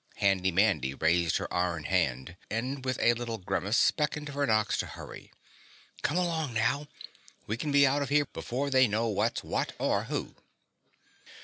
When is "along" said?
6.17-6.55